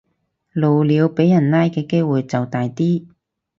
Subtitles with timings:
[0.53, 3.05] 露鳥俾人拉嘅機會就大啲